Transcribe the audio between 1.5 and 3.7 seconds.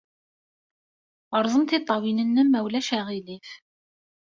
tiṭṭawin-nnem, ma ulac aɣilif.